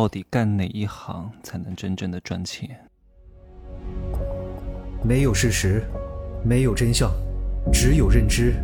[0.00, 2.88] 到底干哪一行才能真正的赚钱？
[5.04, 5.84] 没有事实，
[6.42, 7.12] 没有真相，
[7.70, 8.54] 只有认知，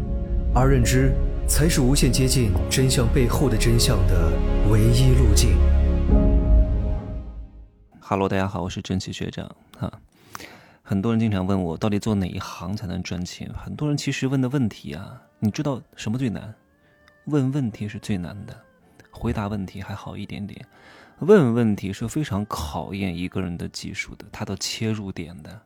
[0.55, 1.13] 而认知
[1.47, 4.33] 才是无限接近真相背后的真相的
[4.71, 5.59] 唯一路径。
[8.01, 9.47] 哈喽，大家好，我是正气学长
[9.77, 9.93] 哈。
[10.83, 13.47] 很多人经常问我，到底做哪一行才能赚钱？
[13.53, 16.55] 很多人其实问的问题啊，你知道什么最难？
[17.27, 18.59] 问问题是最难的，
[19.11, 20.65] 回答问题还好一点点。
[21.21, 25.63] 问问题是非常考验一个人的技术的，他的切入点的。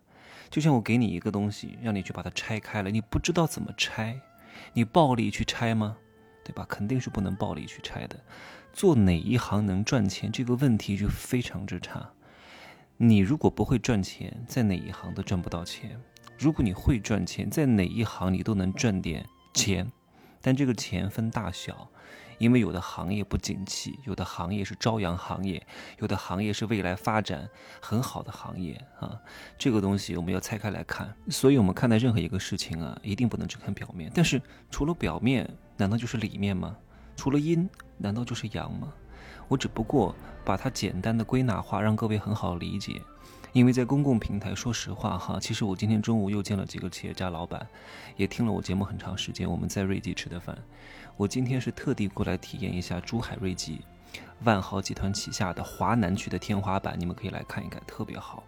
[0.48, 4.20] 就像我给你一个东西，让你去把它拆开了，你不知道怎么拆，
[4.72, 5.96] 你暴力去拆吗？
[6.44, 6.64] 对吧？
[6.68, 8.18] 肯定是不能暴力去拆的。
[8.72, 12.10] 做哪一行能赚钱这个问题就非常之差。
[12.96, 16.00] 你如果不会赚钱，在哪一行都赚不到钱。
[16.38, 19.90] 如果你会赚钱，在哪一行你都能赚点钱，
[20.40, 21.90] 但这个钱分大小。
[22.40, 25.64] 因为有的行业不景气，有的行业是朝阳行业，
[25.98, 27.46] 有的行业是未来发展
[27.82, 29.14] 很好的行业啊。
[29.58, 31.14] 这个东西我们要拆开来看。
[31.28, 34.10] 所以，我们看待任何一个事情啊，一定不能只看表面。
[34.14, 36.74] 但是，除了表面，难道就是里面吗？
[37.14, 38.90] 除了阴，难道就是阳吗？
[39.46, 43.02] 我只不过把它简单的归纳化，让各位很好理解。
[43.52, 47.66] 因为在公共平台，说实话哈，其实我今天中午又见了几个企业家老板，
[48.16, 49.50] 也听了我节目很长时间。
[49.50, 50.56] 我们在瑞吉吃的饭，
[51.16, 53.80] 我今天是特地过来体验一下珠海瑞吉，
[54.44, 58.44] 万豪集团旗下的华南区的天花板，你们可以来看一看，特别好。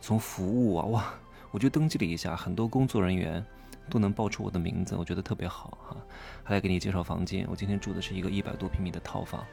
[0.00, 1.14] 从服务啊，哇，
[1.50, 3.44] 我就登记了一下，很多工作人员
[3.90, 5.96] 都能报出我的名字，我觉得特别好哈。
[6.42, 9.44] 还来给你介绍房间，我今天住的是一个一百多平米的套房。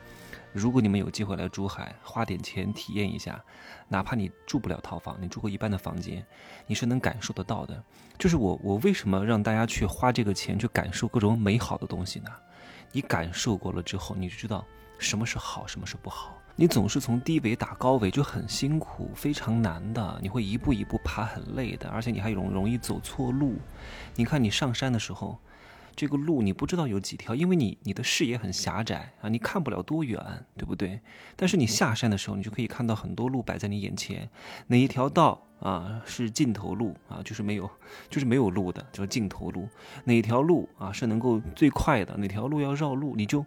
[0.57, 3.39] 如果你们有机会来珠海，花点钱体验一下，
[3.87, 6.25] 哪怕你住不了套房，你住过一般的房间，
[6.65, 7.83] 你是能感受得到的。
[8.17, 12.31] 就是我，我为什么让大家去花这个钱去感受各种美好的东西呢？
[12.91, 14.65] 你感受过了之后，你就知道
[14.97, 16.35] 什么是好，什么是不好。
[16.55, 20.17] 你总是从低维打高维，就很辛苦，非常难的。
[20.23, 23.53] 你会一步一步爬，很累的，而且你还容容易走错路。
[24.15, 25.37] 你看你上山的时候。
[25.97, 31.01] 这个路你不知道有几条，因为你你的视野很狭窄啊，你看不了多远，对不对？
[31.35, 34.29] 但是你下山的时候，你就可以看到很多路摆在你眼前，
[34.67, 37.67] 哪一条道啊是尽头路啊，就是没有，
[38.11, 39.67] 就是没有路的叫尽头路。
[40.03, 42.15] 哪条路啊是能够最快的？
[42.17, 43.15] 哪条路要绕路？
[43.15, 43.43] 你就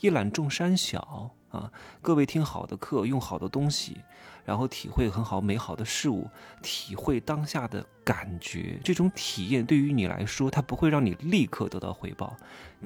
[0.00, 1.70] 一览众山小啊！
[2.02, 3.98] 各位听好的课，用好的东西。
[4.44, 6.28] 然后体会很好美好的事物，
[6.62, 12.36] 体会当下的感觉，这种体验对于你来说，它不会让你立刻得到回报，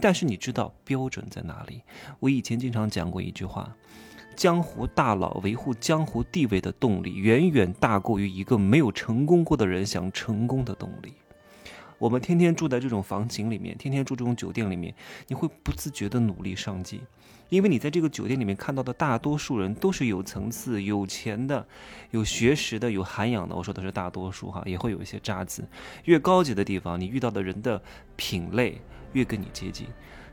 [0.00, 1.82] 但是你知道标准在哪里。
[2.20, 3.74] 我以前经常讲过一句话：
[4.36, 11.14] 江湖大佬维护江湖地位的动力，远远大过于一个没有成功过的人想成功的动力。
[11.98, 14.94] 我们天天住在这种房型里面，天天住这种酒店里面，
[15.26, 17.00] 你会不自觉的努力上进。
[17.48, 21.66] 因为你在这个酒店里面看到的大多数人都是有层次、有钱的、
[22.10, 23.54] 有学识的、有涵养的。
[23.54, 25.66] 我说的是大多数哈，也会有一些渣子。
[26.04, 27.82] 越高级的地方，你遇到的人的
[28.16, 28.80] 品类
[29.12, 29.86] 越跟你接近，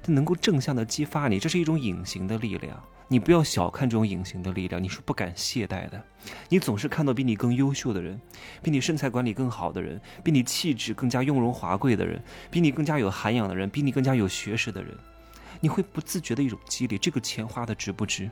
[0.03, 2.83] 它能够正向的激发你，这是一种隐形的力量。
[3.07, 6.03] 你不要小看这种隐形的力量，你是不敢懈怠的。
[6.49, 8.19] 你总是看到比你更优秀的人，
[8.63, 14.91] 比你身材管理更好的人，比你气质更加雍容华贵的人，比你更加有涵养的人，比你更加有学识的人。
[15.65, 18.29] 你会不自觉的一种激励，这个钱花的值不值，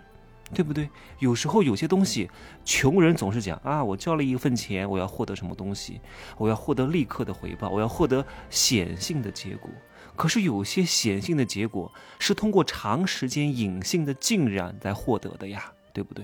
[0.53, 0.87] 对不对？
[1.17, 2.29] 有时候有些东西，
[2.63, 5.99] 穷人总是讲啊，我交了一份钱，我要获得什么东西，
[6.37, 9.67] 我要获得立刻的回报，我要获得显性的结果。
[10.15, 16.23] 可是有些显性的结果是通过长时间隐性的浸染来获得的呀，对不对？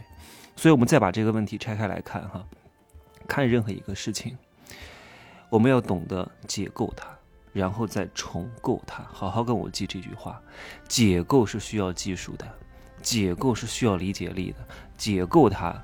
[0.56, 2.46] 所以，我们再把这个问题拆开来看哈，
[3.28, 4.38] 看任何一个事情，
[5.50, 7.19] 我们要懂得解构它。
[7.52, 10.42] 然后再重构它，好好跟我记这句话：
[10.88, 12.48] 解构是需要技术的，
[13.02, 14.58] 解构是需要理解力的，
[14.98, 15.82] 解构它，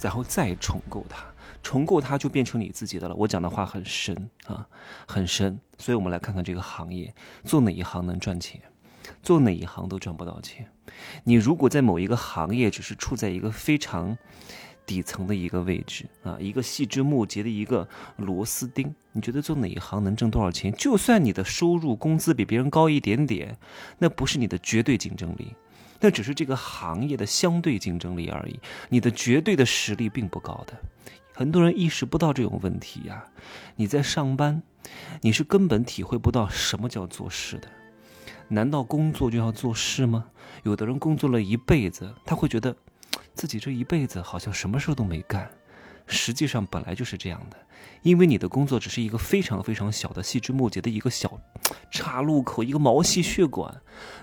[0.00, 1.24] 然后再重构它，
[1.62, 3.14] 重构它就变成你自己的了。
[3.14, 4.66] 我讲的话很深啊，
[5.06, 5.60] 很深。
[5.78, 7.14] 所以我们来看看这个行业，
[7.44, 8.60] 做哪一行能赚钱，
[9.22, 10.70] 做哪一行都赚不到钱。
[11.24, 14.16] 你如果在某一个行业只是处在一个非常。
[14.88, 17.86] 底层的一个位置啊，一个细枝末节的一个
[18.16, 18.94] 螺丝钉。
[19.12, 20.72] 你觉得做哪一行能挣多少钱？
[20.72, 23.58] 就算你的收入工资比别人高一点点，
[23.98, 25.54] 那不是你的绝对竞争力，
[26.00, 28.58] 那只是这个行业的相对竞争力而已。
[28.88, 30.72] 你的绝对的实力并不高的。
[31.34, 33.26] 很多人意识不到这种问题呀。
[33.76, 34.62] 你在上班，
[35.20, 37.68] 你是根本体会不到什么叫做事的。
[38.48, 40.24] 难道工作就要做事吗？
[40.62, 42.74] 有的人工作了一辈子，他会觉得。
[43.38, 45.48] 自己这一辈子好像什么事都没干，
[46.08, 47.56] 实际上本来就是这样的，
[48.02, 51.40] 因为你的工作只是一个非常非常小的细枝末节的一个小
[51.88, 53.72] 岔路口一个毛细血管，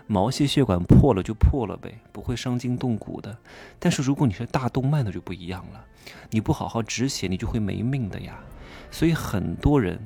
[0.05, 3.37] 毛细血管破了就破了呗，不会伤筋动骨的。
[3.79, 5.85] 但是如果你是大动脉，的就不一样了，
[6.29, 8.37] 你不好好止血，你就会没命的呀。
[8.95, 9.99] 所以很多人，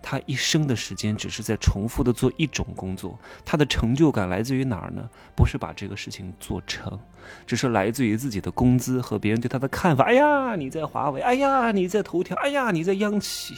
[0.00, 5.10] 他一生的时间只是在重复的做一种工作，他的成就感来自于哪儿呢？
[5.34, 6.96] 不是把这个事情做成，
[7.44, 10.04] 只是来自于自己的工资和别人对他的看法。
[10.04, 13.56] 哎呀，你在华为，哎呀，你在头条，哎呀，你在央企。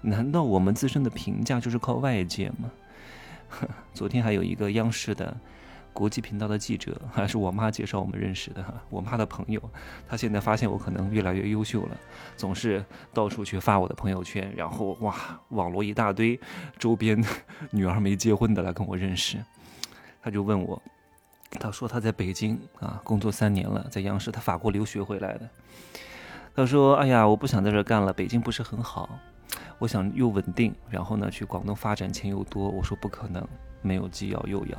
[0.00, 2.70] 难道我们自身的评价就是靠外界吗？
[3.92, 5.36] 昨天还有一个央视的。
[5.94, 9.62] 国际频道的记者 还是我妈介绍我们认识的哈，我妈的朋友，
[10.08, 11.96] 她现在发现我可能越来越优秀了，
[12.36, 15.14] 总是到处去发我的朋友圈，然后哇，
[15.50, 16.38] 网罗一大堆
[16.78, 17.24] 周边
[17.70, 19.38] 女儿没结婚的来跟我认识，
[20.20, 20.82] 他就问我，
[21.52, 25.48] 他说他在北京啊工作三年了，在央视，他法国留学回来的，
[26.56, 29.08] 他说哎呀，我不想在这干了，北京不是很好，
[29.78, 33.46] 我想又稳定，然后呢去广东发展，钱又多，我说不可能，
[33.80, 34.76] 没有既要又要。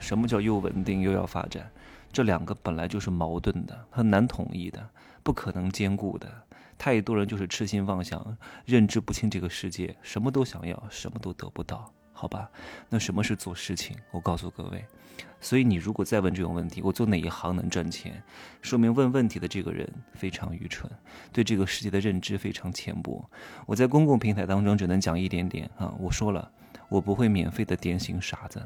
[0.00, 1.70] 什么叫又稳定又要发展？
[2.12, 4.86] 这两个本来就是矛盾的，很难统一的，
[5.22, 6.30] 不可能兼顾的。
[6.76, 12.50] 太多人就是痴心妄想，认知不清这个世界，什么都想要，什么都得不到，好吧？
[12.88, 13.96] 那什么是做事情？
[14.10, 14.84] 我告诉各位，
[15.40, 18.22] 所以你如果再问这种问题，我做哪一行能赚钱？
[18.60, 20.90] 说明问问题的这个人非常愚蠢，
[21.32, 23.24] 对这个世界的认知非常浅薄。
[23.64, 26.50] 我在公共平台当中只能讲一点点啊，我说了，
[26.92, 28.62] 我不会免费的点醒傻子。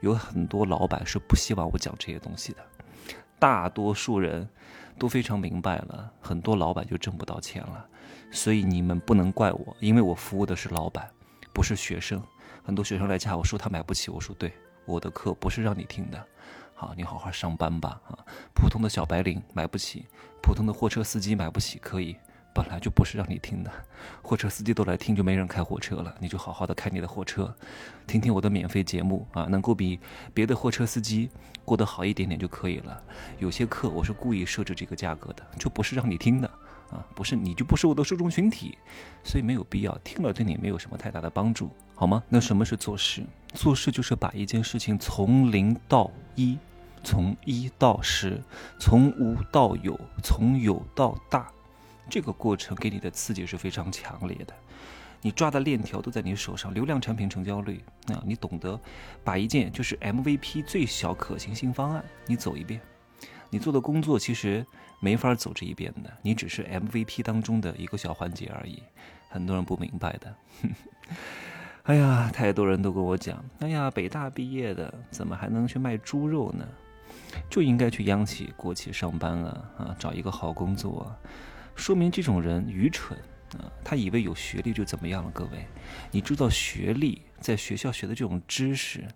[0.00, 2.58] 有很多老板是不希望我讲这些东西的，
[3.38, 4.46] 大多数人
[4.98, 7.86] 都非常明白了，很多老板就挣不到钱了，
[8.30, 11.10] 所以你们不能怪我，因为我服务的是老板，
[11.54, 12.22] 不是学生。
[12.62, 14.52] 很多学生来加我说他买不起，我说对，
[14.84, 16.24] 我的课不是让你听的，
[16.74, 18.18] 好，你好好上班吧啊。
[18.54, 20.06] 普通的小白领买不起，
[20.42, 22.16] 普通的货车司机买不起，可以。
[22.54, 23.70] 本来就不是让你听的，
[24.20, 26.14] 货车司机都来听，就没人开货车了。
[26.20, 27.54] 你就好好的开你的货车，
[28.06, 29.98] 听听我的免费节目啊，能够比
[30.34, 31.30] 别的货车司机
[31.64, 33.02] 过得好一点点就可以了。
[33.38, 36.48] 有些课我是故意设置这个价格的，就不是让你听的
[36.90, 38.76] 啊，不是你就不是我的受众群体，
[39.24, 42.22] 所以没有必要听了对你没有什么太大的帮助，好吗？
[42.28, 43.22] 那什么是做事？
[43.54, 46.58] 做事就是把一件事情从零到一，
[47.02, 48.42] 从一到十，
[48.78, 51.50] 从无到有，从有到大。
[52.10, 54.54] 这个过程给你的刺激是非常强烈的，
[55.20, 58.78] 你抓的链条都在你手上，流量产品成交率啊，你懂得
[59.24, 62.80] 把一件就是 MVP 最小可行性方案你走一遍，
[63.48, 64.66] 你做的工作其实
[65.00, 68.82] 没法走这一遍的，你只是 MVP 当中的一个小环节而已，
[69.28, 70.34] 很多人不明白的。
[71.84, 76.66] 哎呀，太多人都跟我讲，哎呀，北大毕业的怎么还能去卖猪肉呢？
[77.48, 81.00] 就应该去央企、国企上班啊啊，找一个好工作。
[81.00, 81.18] 啊
[81.74, 83.18] 说明这种人愚蠢
[83.58, 83.70] 啊！
[83.84, 85.30] 他以为有学历就怎么样了？
[85.32, 85.66] 各位，
[86.10, 89.06] 你知道学历在学校学的这种知识，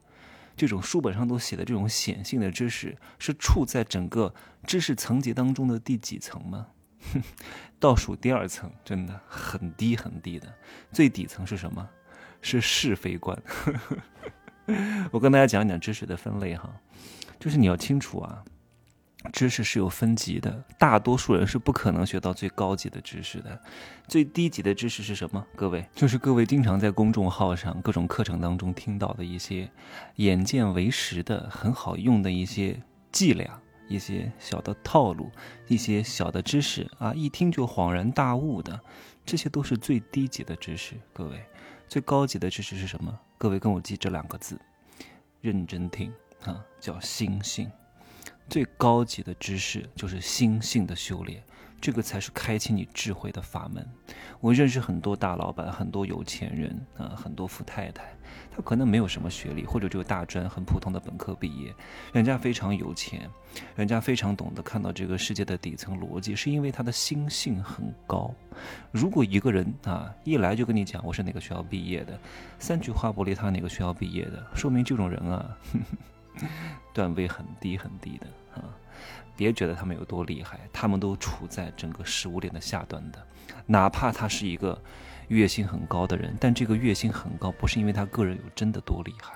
[0.56, 4.34] 这种书本上都写的这种显性的知识，是处在整个
[4.66, 6.66] 知识层级当中的第几层吗？
[7.78, 10.52] 倒数第二层，真的很低很低的。
[10.90, 11.88] 最底层是什么？
[12.42, 13.40] 是是非观。
[15.12, 16.74] 我跟大家讲一讲知识的分类哈，
[17.38, 18.44] 就是你要清楚啊。
[19.32, 23.60] 知识是有分级的，大多数人是不可能学到最高级的知识的。
[24.06, 25.44] 最低级的知识是什么？
[25.56, 29.68] 各位，就是各位经常在公众号上、各种课程当中听到的一些
[30.16, 32.80] 眼见为实的、很好用的一些
[33.10, 35.30] 伎俩、一些小的套路、
[35.66, 38.78] 一些小的知识啊，一听就恍然大悟的，
[39.24, 40.94] 这些都是最低级的知识。
[41.12, 41.44] 各位，
[41.88, 43.18] 最高级的知识是什么？
[43.38, 44.56] 各位跟我记这两个字，
[45.40, 46.12] 认真听
[46.44, 47.68] 啊，叫心性。
[48.48, 51.42] 最高级的知识就是心性的修炼，
[51.80, 53.86] 这个才是开启你智慧的法门。
[54.40, 58.04] 我认识很多大老板，很多有钱人啊，很多富太太，
[58.50, 61.74] 他可能没有什么学历，或者只有大专，很普通的本科毕业，
[62.12, 63.28] 人家非常有钱，
[63.74, 68.32] 人家非常懂得看到这个世界的底层逻辑，是因为他的心性很高。
[68.92, 72.18] 如果一个人啊一来就跟你讲我是哪个学校毕业的，
[72.58, 75.58] 三句话不离他哪个学校毕业的，说明这种人啊。
[76.96, 78.64] 段位很低很低的啊，
[79.36, 83.22] 别觉得他们有多厉害，他们都处在整个食物链的下端的。
[83.66, 84.80] 哪怕他是一个
[85.28, 89.34] 月薪很高的人，但这个月薪很高不是因为他个人有真的多厉害，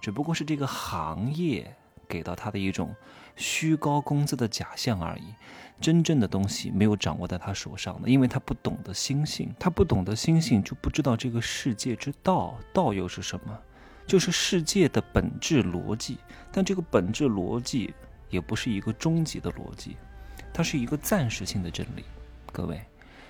[0.00, 1.74] 只不过是这个行业
[2.08, 2.94] 给到他的一种
[3.34, 5.34] 虚高工资的假象而已。
[5.80, 13.58] 真正的东西没有掌握在他手上的，因为他不懂得心性，他不懂得心性就不知道这个世界之道，道又是什么？
[14.06, 16.18] 就是世界的本质逻辑，
[16.50, 17.94] 但这个本质逻辑
[18.28, 19.96] 也不是一个终极的逻辑，
[20.52, 22.04] 它是一个暂时性的真理。
[22.52, 22.80] 各位，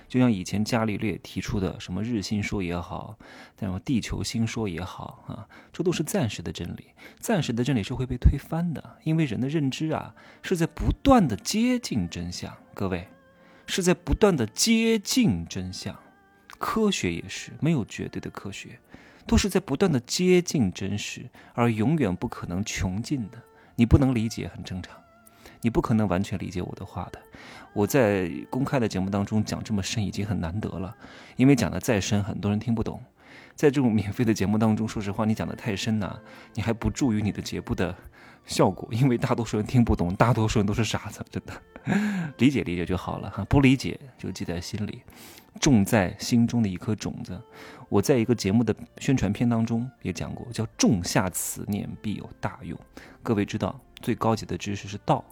[0.07, 3.17] 就像以前伽利略提出的什么日心说也好，
[3.59, 6.87] 然后地球心说也好啊，这都是暂时的真理。
[7.19, 12.51] 暂时的真理是会被推翻的，因为人的认知啊是在不断的接近真相。
[12.73, 13.07] 各位，
[13.67, 15.95] 是在不断的接近真相。
[16.57, 18.79] 科学也是没有绝对的科学，
[19.25, 23.37] 都是在不断的接近真实，而永远不可能穷尽的。
[23.75, 24.95] 你不能理解很正常，
[25.61, 27.19] 你不可能完全理解我的话的。
[27.73, 30.95] 我在公开的节目当中讲这么深已经很难得了，
[31.37, 33.01] 因为讲的再深很多人听不懂。
[33.55, 36.19] 在这种免费的节目当中，说实话，你讲的太深呐，
[36.53, 37.95] 你还不助于你的节目的
[38.45, 41.53] 效果，因为大多数人听不懂，大多数人都是傻子，真的。
[42.37, 45.01] 理解理解就好了哈，不理解就记在心里，
[45.59, 47.41] 种在心中的一颗种子。
[47.89, 52.77] 我在一个节目的宣传片当中也讲过，叫种下此念必有大用。
[53.21, 55.23] 各位知道，最高级的知识是道。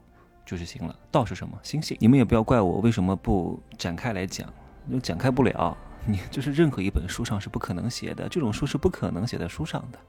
[0.46, 1.56] 就是行了，道是什么？
[1.62, 1.96] 心性。
[2.00, 4.52] 你们也不要怪我为什么不展开来讲，
[4.92, 5.78] 就展开不了。
[6.08, 10.00] 你就是任何一本书上是不可能写的，这种书是不可能写在书上的，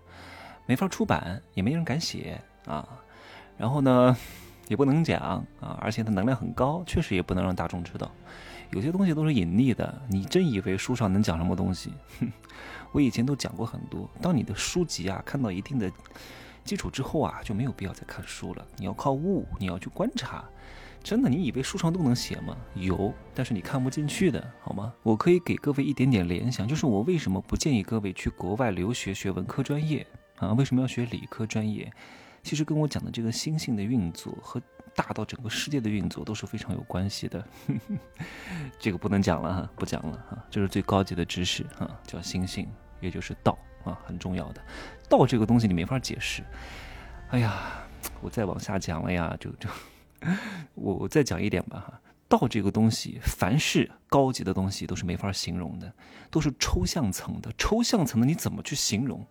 [0.65, 2.89] 没法出版，也没人敢写啊。
[3.59, 4.17] 然后呢，
[4.67, 5.21] 也不能讲
[5.61, 8.11] 啊，而且它能量很高，确实也不能让大众知道。
[8.73, 11.93] 有些东西都是隐匿的，你真以为书上能讲什么东西？
[12.21, 12.33] 哼
[12.93, 14.09] 我以前都讲过很多。
[14.21, 15.91] 当你的书籍啊看到一定的。
[16.63, 18.65] 基础之后啊，就没有必要再看书了。
[18.77, 20.45] 你要靠悟，你要去观察。
[21.03, 22.55] 真的，你以为书上都能写吗？
[22.75, 24.93] 有，但是你看不进去的，好吗？
[25.03, 30.53] 我可以给各位一点点联想，就是我为什么不建议各位去国外留学学文科专业啊？
[30.53, 31.91] 为什么要学理科专业？
[32.43, 34.61] 其实跟我讲的这个心性的运作和
[34.95, 37.45] 大到整个世界的运作都是非常有关系的。
[38.79, 42.69] 这个不能讲了哈，不讲了哈，这是最高级的知识哈，叫星星，
[43.01, 43.59] 也就是道。
[43.83, 44.63] 啊，很重要的
[45.09, 46.45] 道这个东西你没法解释。
[47.31, 47.83] 哎呀，
[48.21, 49.71] 我再往下讲了呀，就就
[50.75, 52.01] 我我再讲一点吧哈。
[52.29, 55.91] 道这个东西，凡是高级的东西都是没法形容的，
[56.31, 57.51] 都是抽象层的。
[57.57, 59.27] 抽象层的你怎么去形容？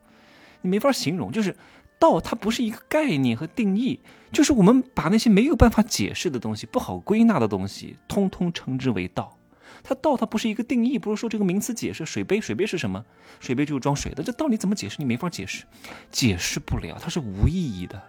[0.62, 1.32] 你没法形容。
[1.32, 1.56] 就是
[2.00, 4.00] 道它不是一个概念和定义，
[4.32, 9.36] 就是我们把那些没有办法解释的东西、不好归纳的东西，通通称之为道。
[9.84, 13.06] 它道它不是一个定义，不是说这个名词解释水杯，水杯是什么？
[13.39, 14.24] 水杯就是装水的。
[14.24, 14.96] 这道理怎么解释？
[15.00, 15.63] 你没法解释，
[16.12, 16.98] 解释不了。
[17.00, 18.01] 它是无意义的，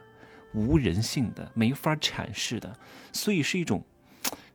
[0.55, 2.77] 无人性的，没法阐释的，
[3.13, 3.85] 所以是一种，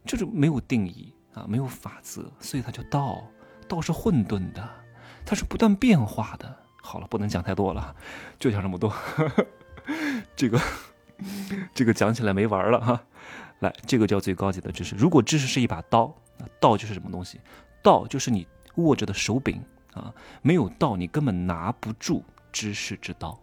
[0.06, 3.24] 就是没有定义啊，没有法则，所以它叫道。
[3.68, 4.70] 道是混沌的，
[5.26, 6.65] 它是不断变化的。
[6.86, 7.96] 好了，不能讲太多了，
[8.38, 8.94] 就讲这么多。
[10.38, 10.62] 这个，
[11.74, 13.02] 这个讲起来没完了哈。
[13.60, 14.96] 来，这个叫最高级的知识。
[14.96, 16.14] 如果知识是一把刀。
[16.38, 17.40] 那道就是什么东西？
[17.82, 19.64] 道就是你握着的手柄
[19.94, 20.14] 啊！
[20.42, 23.40] 没有道，你根本拿不住知识之刀，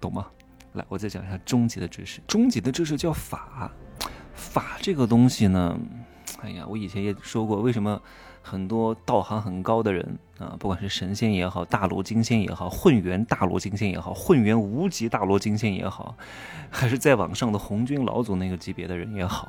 [0.00, 0.28] 懂吗？
[0.74, 2.20] 来，我再讲一下终极的知识。
[2.28, 3.68] 终极的知识叫法。
[4.32, 5.76] 法这个东西呢，
[6.40, 8.00] 哎呀，我以前也说过，为什么
[8.42, 16.16] 很多道行很高的人啊，不管是神仙也好，大罗金仙也好，混元大罗金仙也好，混元无极大罗金仙也好，
[16.70, 19.48] 还是在网上的红军老祖那个级别的人也好。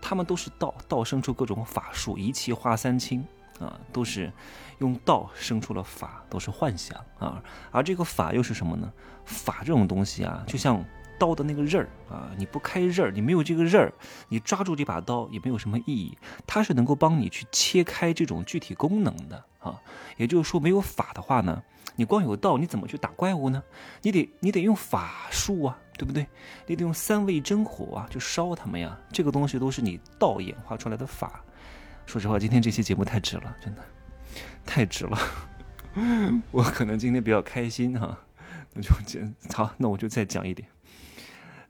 [0.00, 3.22] 他们都是道，道生出各种法术，一气化三清
[3.58, 4.32] 啊，都是
[4.78, 7.42] 用道生出了法，都是幻想啊。
[7.70, 8.90] 而这个法又是什么呢？
[9.26, 10.82] 法这种东西啊，就像
[11.20, 13.92] 刀的那个刃儿啊，你不开刃儿，你没有这个刃儿，
[14.28, 16.16] 你抓住这把刀也没有什么意义。
[16.46, 19.80] 它是能够帮你去切开这种具体功能的啊。
[20.16, 21.62] 也就是说，没有法的话呢，
[21.94, 23.62] 你光有道，你怎么去打怪物呢？
[24.02, 25.78] 你得你得用法术啊。
[26.00, 26.26] 对不对？
[26.66, 28.98] 你得用三味真火啊，就烧他们呀。
[29.12, 31.44] 这个东西都是你道演化出来的法。
[32.06, 33.82] 说实话，今天这期节目太值了，真的
[34.64, 35.18] 太值了。
[36.50, 38.18] 我可能今天比较开心哈，
[38.72, 40.66] 那就讲好，那我就再讲一点。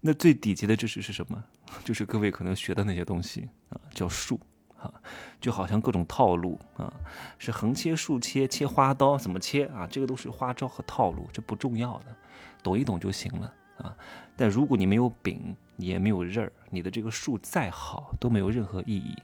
[0.00, 1.44] 那最底级的知识是什么？
[1.84, 4.40] 就是各位可能学的那些东西啊，叫术
[4.76, 4.92] 啊，
[5.40, 6.92] 就好像各种套路啊，
[7.38, 9.86] 是横切、竖切、切花刀怎么切啊？
[9.86, 12.16] 这个都是花招和套路，这不重要的，
[12.62, 13.54] 懂一懂就行了。
[13.80, 13.96] 啊，
[14.36, 19.16] 但如果你没有柄，也没有刃儿，你的这个术再好都没有任何意义。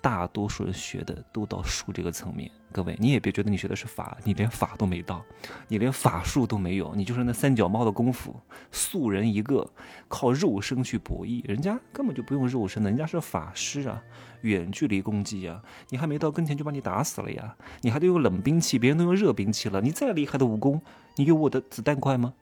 [0.00, 2.50] 大多数人学的都到术这个层面。
[2.70, 5.24] 各位，你也别觉得你学的是法，你连法都没到，
[5.66, 8.34] 你连法术都没有，你就是那三脚猫的功夫，
[8.70, 9.68] 素人一个，
[10.06, 14.02] 靠肉身去博弈，人家根本就不用肉身的，人家是法师啊，
[14.42, 20.80] 远距离攻击啊，你还没到跟前就把你打死了呀，你还得用冷兵器，别人都用热兵器了，你再厉害的武功，
[21.16, 22.34] 你有我的子弹快吗？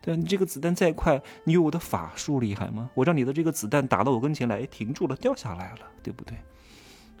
[0.00, 2.88] 对你这个子弹再快，你有我的法术厉害吗？
[2.94, 6.36] 我让你的这个子弹打到我跟前来，停住了，掉下来了，对不对？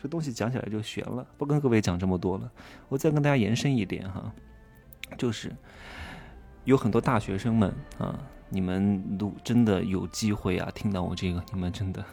[0.00, 2.48] 这东西讲起来就悬了，不跟各位讲这么多了，
[2.88, 4.32] 我再跟大家延伸一点哈，
[5.18, 5.52] 就是
[6.62, 8.16] 有很多大学生们啊，
[8.48, 12.04] 你们都真的有机会啊，听到我这个，你们真的，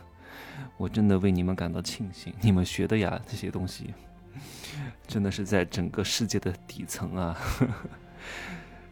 [0.77, 3.93] 我真的为你们感到庆幸，你们学的呀这些东西，
[5.05, 7.37] 真的是在整个世界的底层啊。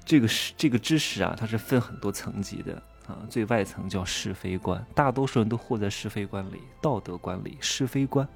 [0.05, 2.75] 这个是这个知识啊，它是分很多层级的
[3.07, 3.25] 啊。
[3.29, 8.27] 最外层叫是非观，大多数人都活在是非观里、道德观里、是非观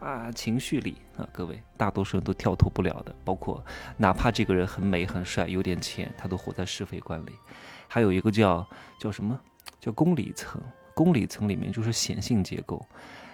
[0.00, 1.26] 啊、情绪里啊。
[1.32, 3.14] 各位，大多数人都跳脱不了的。
[3.24, 3.64] 包括
[3.96, 7.32] 哪怕这个人很美、很帅、有点钱，他都活在是非观里。
[7.86, 8.66] 还有一个叫
[8.98, 9.38] 叫什么？
[9.80, 10.60] 叫公理层。
[10.94, 12.84] 公理层里面就是显性结构。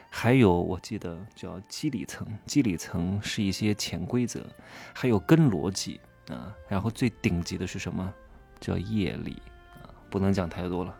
[0.08, 4.44] 还有我记得叫机理层，机理层是一些潜规则，
[4.92, 6.00] 还有根逻辑。
[6.28, 8.12] 啊，然后最顶级的是什么？
[8.60, 9.40] 叫业力
[9.82, 10.94] 啊，不能讲太多了，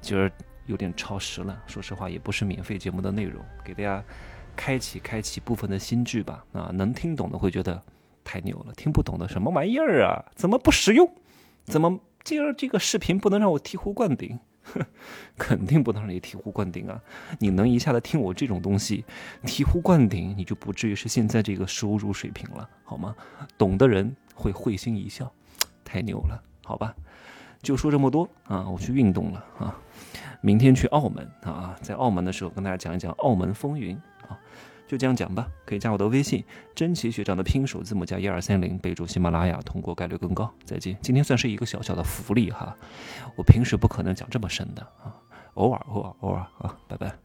[0.00, 0.32] 今儿
[0.64, 1.62] 有点超时了。
[1.66, 4.02] 说实话，也不是免费节目的内容，给大家
[4.56, 6.42] 开启开启部分的心智吧。
[6.52, 7.82] 啊，能听懂的会觉得
[8.24, 10.24] 太牛了，听不懂的什么玩意儿啊？
[10.34, 11.06] 怎么不实用？
[11.64, 14.38] 怎么今儿这个视频不能让我醍醐灌顶？
[14.62, 14.80] 哼
[15.36, 17.00] 肯定不能让你醍醐灌顶啊！
[17.38, 19.04] 你能一下子听我这种东西
[19.44, 23.14] 醍醐灌顶，你就不至于是现在这个收入水平了，好吗？
[23.58, 24.16] 懂的人。
[24.36, 25.32] 会会心一笑，
[25.84, 26.94] 太牛了，好吧，
[27.62, 28.68] 就说这么多啊！
[28.68, 29.76] 我去运动了啊，
[30.40, 33.96] 明天去澳门啊，在澳门的时候跟大家讲一讲澳门风云
[34.28, 34.38] 啊，
[34.86, 35.48] 就这样讲吧。
[35.64, 40.52] 可以加我的微信，真奇学长的拼手字母加一二三零，备注喜马拉雅，通过概率更高。
[40.64, 42.76] 再见，今天算是一个小小的福利哈，
[43.36, 45.16] 我平时不可能讲这么深的啊，
[45.54, 47.16] 偶尔偶尔偶尔啊，拜拜。